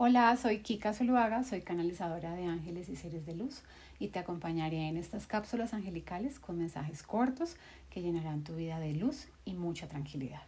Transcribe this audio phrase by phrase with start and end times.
[0.00, 3.64] Hola, soy Kika Zuluaga, soy canalizadora de ángeles y seres de luz
[3.98, 7.56] y te acompañaré en estas cápsulas angelicales con mensajes cortos
[7.90, 10.42] que llenarán tu vida de luz y mucha tranquilidad.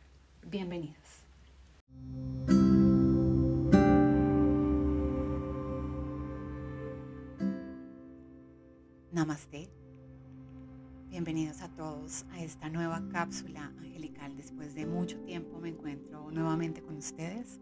[0.47, 0.95] Bienvenidos.
[9.11, 9.69] Namaste.
[11.09, 14.37] Bienvenidos a todos a esta nueva cápsula angelical.
[14.37, 17.59] Después de mucho tiempo me encuentro nuevamente con ustedes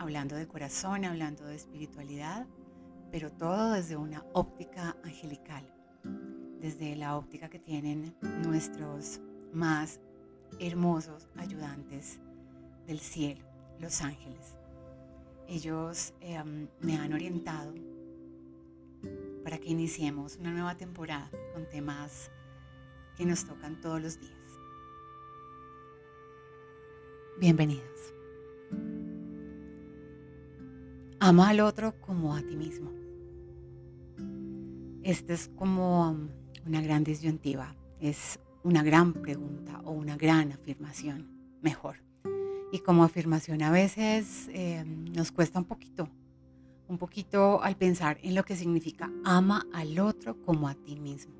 [0.00, 2.46] hablando de corazón, hablando de espiritualidad,
[3.12, 5.62] pero todo desde una óptica angelical,
[6.58, 9.20] desde la óptica que tienen nuestros
[9.52, 10.00] más
[10.58, 12.18] hermosos ayudantes
[12.86, 13.44] del cielo,
[13.78, 14.56] los ángeles.
[15.46, 17.74] Ellos em, me han orientado
[19.44, 22.30] para que iniciemos una nueva temporada con temas
[23.18, 24.32] que nos tocan todos los días.
[27.38, 28.19] Bienvenidos.
[31.30, 32.90] Ama al otro como a ti mismo.
[35.04, 36.28] Esta es como um,
[36.66, 41.28] una gran disyuntiva, es una gran pregunta o una gran afirmación,
[41.62, 41.98] mejor.
[42.72, 46.08] Y como afirmación a veces eh, nos cuesta un poquito,
[46.88, 51.34] un poquito al pensar en lo que significa ama al otro como a ti mismo.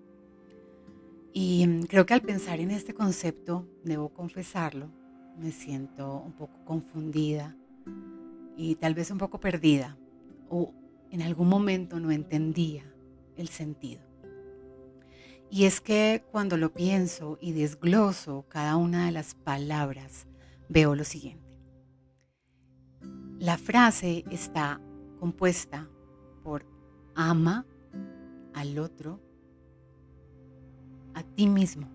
[1.33, 4.89] Y mm, creo que al pensar en este concepto, debo confesarlo,
[5.37, 7.57] me siento un poco confundida
[8.57, 9.97] y tal vez un poco perdida
[10.49, 10.75] o
[11.11, 12.85] en algún momento no entendía
[13.37, 14.03] el sentido.
[15.51, 20.27] Y es que cuando lo pienso y desgloso cada una de las palabras,
[20.69, 21.51] veo lo siguiente.
[23.39, 24.81] La frase está
[25.19, 25.89] compuesta
[26.45, 26.65] por
[27.15, 27.67] ama
[28.55, 29.21] al otro,
[31.15, 31.89] a ti mismo.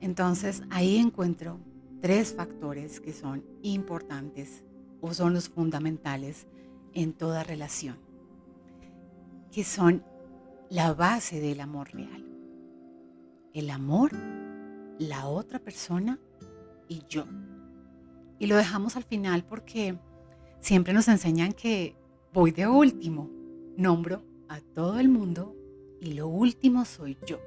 [0.00, 1.58] Entonces ahí encuentro
[2.02, 4.62] tres factores que son importantes
[5.00, 6.46] o son los fundamentales
[6.94, 7.96] en toda relación,
[9.52, 10.02] que son
[10.70, 12.24] la base del amor real.
[13.52, 14.12] El amor,
[14.98, 16.18] la otra persona
[16.88, 17.24] y yo.
[18.38, 19.98] Y lo dejamos al final porque
[20.60, 21.96] siempre nos enseñan que
[22.32, 23.30] voy de último,
[23.76, 25.54] nombro a todo el mundo
[26.00, 27.40] y lo último soy yo.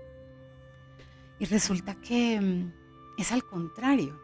[1.40, 2.74] Y resulta que mm,
[3.20, 4.20] es al contrario.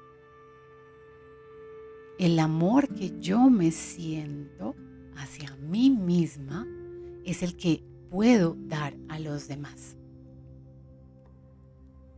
[2.17, 4.75] El amor que yo me siento
[5.17, 6.65] hacia mí misma
[7.25, 9.97] es el que puedo dar a los demás.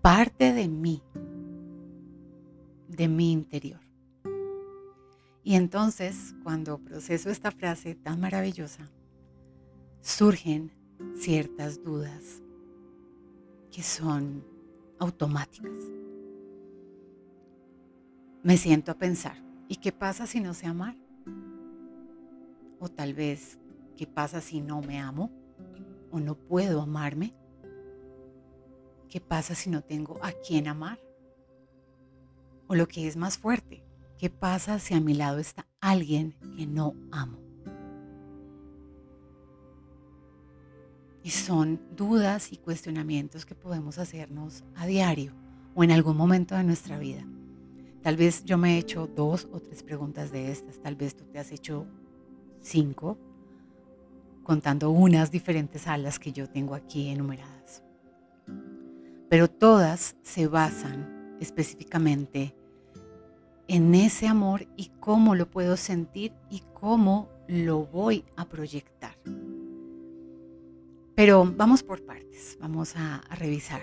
[0.01, 1.01] Parte de mí,
[2.87, 3.79] de mi interior.
[5.43, 8.91] Y entonces, cuando proceso esta frase tan maravillosa,
[10.01, 10.71] surgen
[11.15, 12.43] ciertas dudas
[13.71, 14.43] que son
[14.99, 15.71] automáticas.
[18.43, 20.95] Me siento a pensar, ¿Y qué pasa si no sé amar?
[22.79, 23.59] O tal vez,
[23.97, 25.31] ¿qué pasa si no me amo?
[26.11, 27.33] ¿O no puedo amarme?
[29.09, 30.99] ¿Qué pasa si no tengo a quién amar?
[32.67, 33.83] O lo que es más fuerte,
[34.17, 37.39] ¿qué pasa si a mi lado está alguien que no amo?
[41.23, 45.33] Y son dudas y cuestionamientos que podemos hacernos a diario
[45.75, 47.25] o en algún momento de nuestra vida.
[48.07, 51.25] Tal vez yo me he hecho dos o tres preguntas de estas, tal vez tú
[51.25, 51.85] te has hecho
[52.61, 53.17] cinco,
[54.43, 57.83] contando unas diferentes alas que yo tengo aquí enumeradas.
[59.27, 62.55] Pero todas se basan específicamente
[63.67, 69.17] en ese amor y cómo lo puedo sentir y cómo lo voy a proyectar.
[71.13, 73.81] Pero vamos por partes, vamos a, a revisar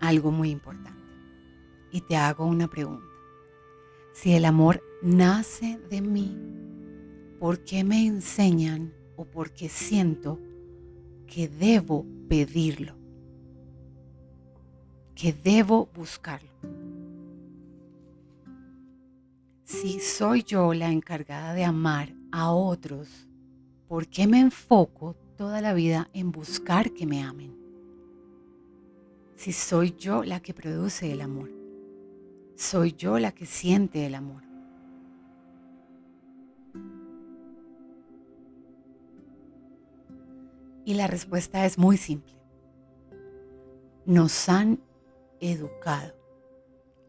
[0.00, 1.01] algo muy importante
[1.92, 3.06] y te hago una pregunta.
[4.12, 6.36] Si el amor nace de mí,
[7.38, 10.40] ¿por qué me enseñan o por qué siento
[11.26, 12.94] que debo pedirlo?
[15.14, 16.50] Que debo buscarlo.
[19.64, 23.28] Si soy yo la encargada de amar a otros,
[23.88, 27.56] ¿por qué me enfoco toda la vida en buscar que me amen?
[29.36, 31.61] Si soy yo la que produce el amor
[32.56, 34.42] soy yo la que siente el amor.
[40.84, 42.34] Y la respuesta es muy simple.
[44.04, 44.80] Nos han
[45.40, 46.14] educado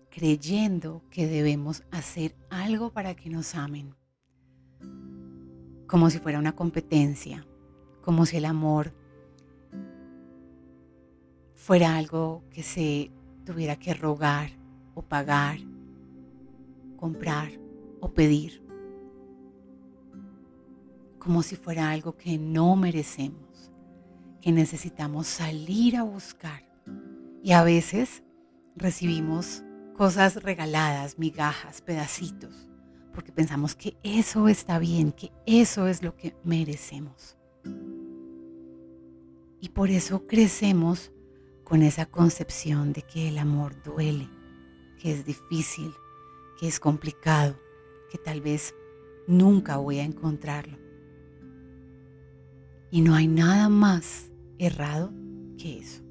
[0.10, 3.96] creyendo que debemos hacer algo para que nos amen,
[5.88, 7.48] como si fuera una competencia,
[8.04, 8.94] como si el amor
[11.56, 13.12] fuera algo que se
[13.44, 14.52] tuviera que rogar
[14.94, 15.58] o pagar,
[16.98, 17.52] comprar
[18.00, 18.64] o pedir.
[21.24, 23.72] como si fuera algo que no merecemos,
[24.42, 26.68] que necesitamos salir a buscar.
[27.42, 28.24] Y a veces
[28.76, 29.64] recibimos
[29.96, 32.68] cosas regaladas, migajas, pedacitos,
[33.14, 37.38] porque pensamos que eso está bien, que eso es lo que merecemos.
[39.62, 41.14] Y por eso crecemos
[41.64, 44.28] con esa concepción de que el amor duele,
[45.04, 45.94] que es difícil,
[46.58, 47.60] que es complicado,
[48.10, 48.74] que tal vez
[49.28, 50.78] nunca voy a encontrarlo.
[52.90, 55.12] Y no hay nada más errado
[55.58, 56.02] que eso.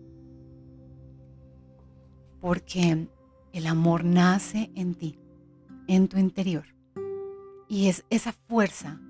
[2.38, 3.08] Porque
[3.54, 5.18] el amor nace en ti,
[5.86, 6.66] en tu interior.
[7.68, 9.00] Y es esa fuerza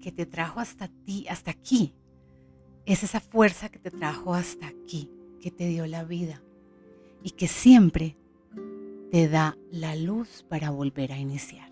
[0.00, 1.94] que te trajo hasta ti, hasta aquí.
[2.84, 5.08] Es esa fuerza que te trajo hasta aquí,
[5.40, 6.42] que te dio la vida
[7.22, 8.16] y que siempre
[9.10, 11.70] te da la luz para volver a iniciar.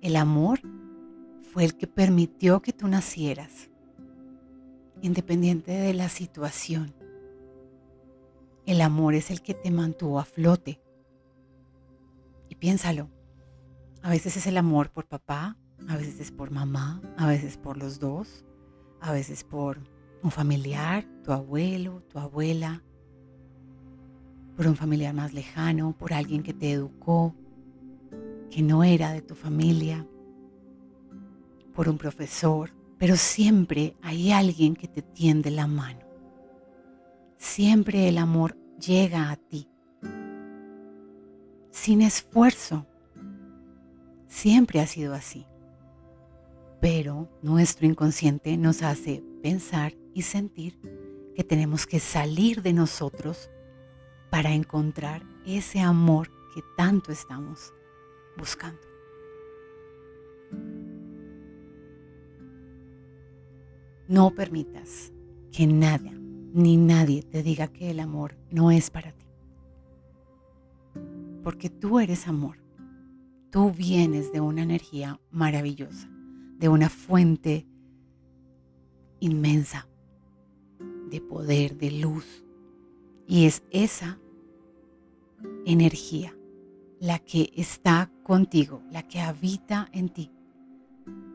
[0.00, 0.60] El amor
[1.52, 3.70] fue el que permitió que tú nacieras,
[5.02, 6.94] independiente de la situación,
[8.68, 10.78] el amor es el que te mantuvo a flote.
[12.50, 13.08] Y piénsalo,
[14.02, 15.56] a veces es el amor por papá,
[15.88, 18.44] a veces es por mamá, a veces por los dos,
[19.00, 19.78] a veces por
[20.22, 22.82] un familiar, tu abuelo, tu abuela,
[24.58, 27.32] por un familiar más lejano, por alguien que te educó,
[28.50, 30.04] que no era de tu familia,
[31.76, 36.00] por un profesor, pero siempre hay alguien que te tiende la mano.
[37.36, 39.68] Siempre el amor llega a ti.
[41.70, 42.84] Sin esfuerzo.
[44.26, 45.46] Siempre ha sido así.
[46.80, 50.80] Pero nuestro inconsciente nos hace pensar y sentir
[51.36, 53.50] que tenemos que salir de nosotros
[54.30, 57.72] para encontrar ese amor que tanto estamos
[58.36, 58.80] buscando.
[64.08, 65.12] No permitas
[65.52, 66.10] que nada
[66.54, 69.26] ni nadie te diga que el amor no es para ti.
[71.42, 72.56] Porque tú eres amor.
[73.50, 76.08] Tú vienes de una energía maravillosa,
[76.58, 77.66] de una fuente
[79.20, 79.88] inmensa
[81.10, 82.44] de poder, de luz.
[83.28, 84.18] Y es esa
[85.66, 86.34] energía
[86.98, 90.32] la que está contigo, la que habita en ti.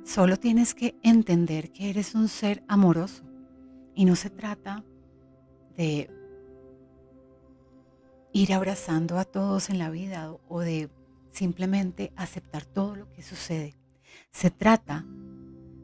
[0.04, 3.24] Solo tienes que entender que eres un ser amoroso
[3.96, 4.84] y no se trata
[5.78, 6.10] de
[8.34, 10.90] ir abrazando a todos en la vida o de
[11.32, 13.76] simplemente aceptar todo lo que sucede.
[14.32, 15.06] Se trata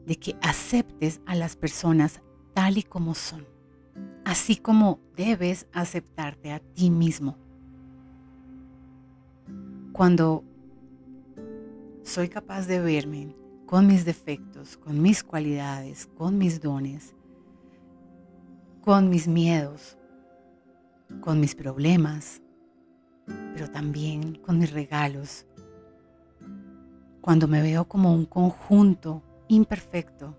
[0.06, 2.20] de que aceptes a las personas
[2.52, 3.46] tal y como son,
[4.30, 7.36] así como debes aceptarte a ti mismo.
[9.92, 10.44] Cuando
[12.04, 13.34] soy capaz de verme
[13.66, 17.12] con mis defectos, con mis cualidades, con mis dones,
[18.82, 19.98] con mis miedos,
[21.20, 22.40] con mis problemas,
[23.52, 25.44] pero también con mis regalos.
[27.20, 30.36] Cuando me veo como un conjunto imperfecto,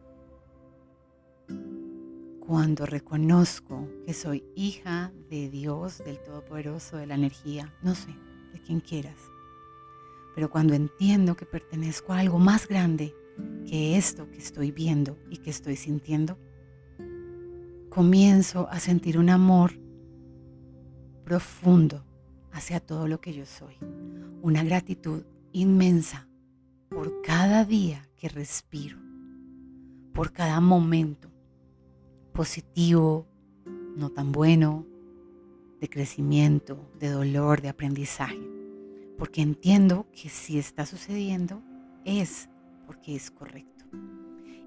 [2.51, 8.13] cuando reconozco que soy hija de Dios, del Todopoderoso, de la energía, no sé,
[8.51, 9.15] de quien quieras,
[10.36, 13.15] pero cuando entiendo que pertenezco a algo más grande
[13.65, 16.38] que esto que estoy viendo y que estoy sintiendo,
[17.89, 19.72] comienzo a sentir un amor
[21.24, 22.03] profundo
[22.51, 23.77] hacia todo lo que yo soy.
[24.41, 26.27] Una gratitud inmensa
[26.89, 28.98] por cada día que respiro,
[30.13, 31.31] por cada momento
[32.31, 33.27] positivo,
[33.95, 34.85] no tan bueno,
[35.79, 38.39] de crecimiento, de dolor, de aprendizaje.
[39.17, 41.61] Porque entiendo que si está sucediendo
[42.05, 42.50] es
[42.85, 43.85] porque es correcto.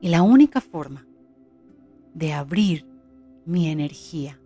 [0.00, 1.06] Y la única forma
[2.14, 2.86] de abrir
[3.46, 4.40] mi energía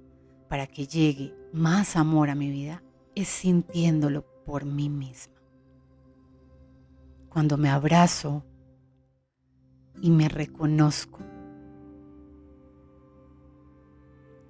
[0.48, 2.82] para que llegue más amor a mi vida
[3.14, 5.34] es sintiéndolo por mí misma.
[7.28, 8.44] Cuando me abrazo
[10.00, 11.20] y me reconozco,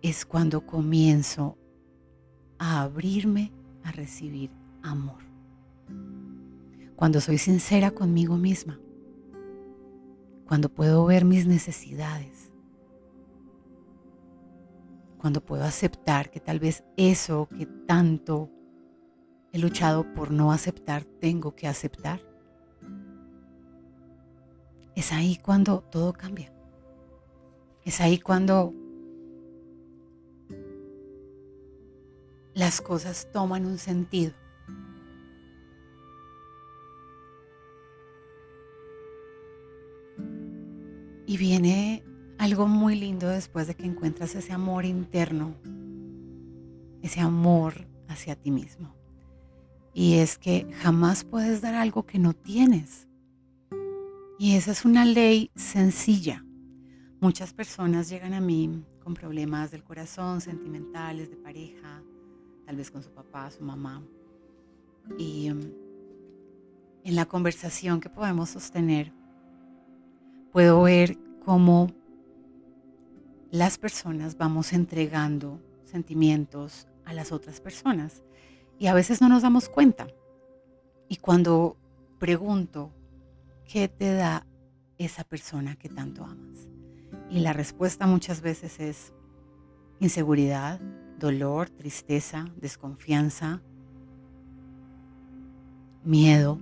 [0.09, 1.57] es cuando comienzo
[2.59, 3.53] a abrirme
[3.85, 4.50] a recibir
[4.83, 5.23] amor.
[6.97, 8.81] Cuando soy sincera conmigo misma.
[10.47, 12.49] Cuando puedo ver mis necesidades
[15.19, 18.50] cuando puedo aceptar que tal vez eso que tanto
[19.53, 22.21] he luchado por no aceptar, tengo que aceptar.
[24.95, 26.53] Es ahí cuando todo cambia.
[27.85, 28.73] Es ahí cuando
[32.59, 34.33] las cosas toman un sentido.
[41.25, 42.03] Y viene
[42.37, 45.55] algo muy lindo después de que encuentras ese amor interno,
[47.00, 48.93] ese amor hacia ti mismo.
[49.95, 53.07] Y es que jamás puedes dar algo que no tienes.
[54.37, 56.45] Y esa es una ley sencilla.
[57.21, 62.03] Muchas personas llegan a mí con problemas del corazón, sentimentales, de pareja,
[62.68, 64.02] tal vez con su papá, su mamá.
[65.16, 65.58] Y um,
[67.02, 69.10] en la conversación que podemos sostener,
[70.52, 71.90] puedo ver cómo
[73.50, 78.22] las personas vamos entregando sentimientos a las otras personas
[78.78, 80.06] y a veces no nos damos cuenta.
[81.08, 81.78] Y cuando
[82.18, 82.90] pregunto,
[83.64, 84.46] ¿qué te da
[84.98, 86.68] esa persona que tanto amas?
[87.30, 89.14] Y la respuesta muchas veces es
[90.00, 90.78] inseguridad,
[91.18, 93.60] dolor, tristeza, desconfianza,
[96.04, 96.58] miedo.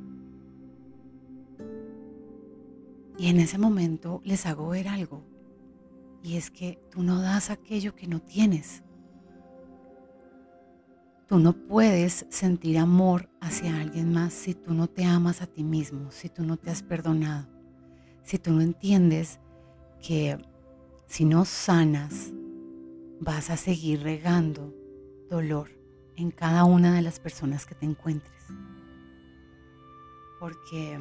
[3.19, 5.23] Y en ese momento les hago ver algo.
[6.23, 8.83] Y es que tú no das aquello que no tienes.
[11.27, 15.65] Tú no puedes sentir amor hacia alguien más si tú no te amas a ti
[15.65, 17.49] mismo, si tú no te has perdonado,
[18.23, 19.41] si tú no entiendes
[20.01, 20.39] que
[21.07, 22.33] si no sanas,
[23.21, 24.75] vas a seguir regando
[25.29, 25.71] dolor
[26.17, 28.35] en cada una de las personas que te encuentres.
[30.41, 30.99] Porque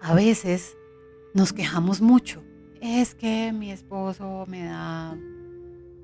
[0.00, 0.76] a veces
[1.34, 2.42] nos quejamos mucho.
[2.80, 5.16] Es que mi esposo me da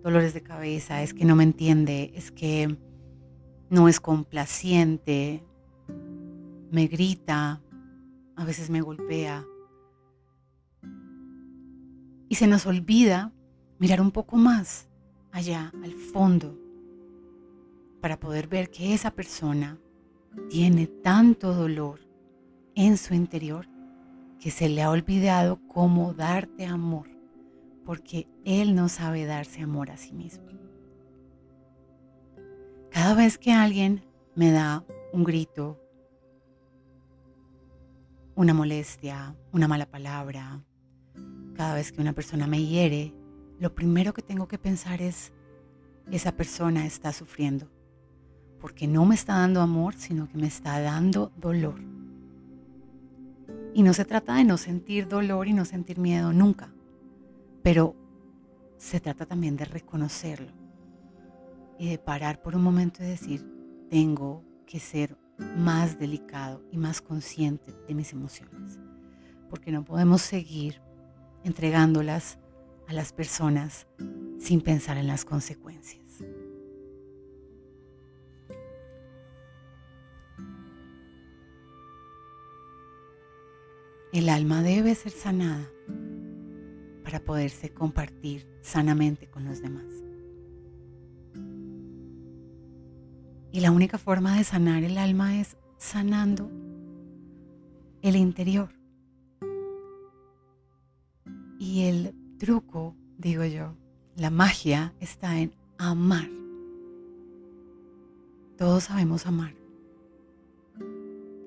[0.03, 2.77] dolores de cabeza, es que no me entiende, es que
[3.71, 5.45] no es complaciente,
[6.71, 7.63] me grita,
[8.37, 9.47] a veces me golpea.
[12.29, 13.33] Y se nos olvida
[13.83, 14.87] mirar un poco más
[15.33, 16.57] allá, al fondo,
[18.01, 19.77] para poder ver que esa persona
[20.49, 21.99] tiene tanto dolor
[22.77, 23.67] en su interior
[24.39, 27.09] que se le ha olvidado cómo darte amor,
[27.85, 30.47] porque él no sabe darse amor a sí mismo.
[32.89, 34.05] Cada vez que alguien
[34.37, 35.77] me da un grito,
[38.37, 40.63] una molestia, una mala palabra,
[41.57, 43.13] cada vez que una persona me hiere,
[43.63, 45.33] lo primero que tengo que pensar es,
[46.11, 47.71] esa persona está sufriendo
[48.61, 51.81] porque no me está dando amor, sino que me está dando dolor.
[53.73, 56.73] Y no se trata de no sentir dolor y no sentir miedo nunca,
[57.63, 57.95] pero
[58.79, 60.51] se trata también de reconocerlo
[61.79, 63.47] y de parar por un momento y decir,
[63.89, 65.17] tengo que ser
[65.57, 68.81] más delicado y más consciente de mis emociones,
[69.49, 70.83] porque no podemos seguir
[71.45, 72.39] entregándolas
[72.89, 73.87] a las personas
[74.39, 76.03] sin pensar en las consecuencias.
[84.13, 85.71] El alma debe ser sanada
[87.03, 89.87] para poderse compartir sanamente con los demás.
[93.53, 96.51] Y la única forma de sanar el alma es sanando
[98.03, 98.82] el interior.
[102.43, 103.77] Truco, digo yo,
[104.17, 106.29] la magia está en amar.
[108.59, 109.55] Todos sabemos amar.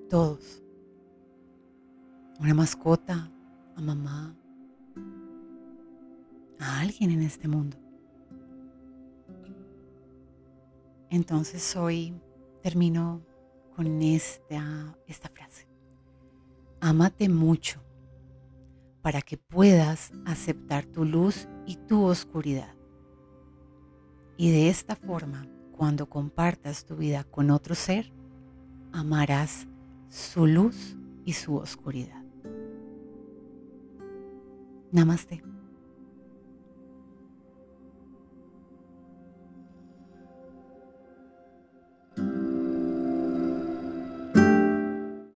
[0.09, 0.63] Todos
[2.39, 3.29] una mascota,
[3.75, 4.33] a mamá,
[6.59, 7.75] a alguien en este mundo.
[11.09, 12.13] Entonces hoy
[12.63, 13.21] termino
[13.75, 15.67] con esta, esta frase.
[16.79, 17.84] Ámate mucho
[19.05, 22.73] para que puedas aceptar tu luz y tu oscuridad.
[24.35, 28.11] Y de esta forma, cuando compartas tu vida con otro ser,
[28.91, 29.67] amarás
[30.09, 32.23] su luz y su oscuridad.
[34.91, 35.54] Namaste.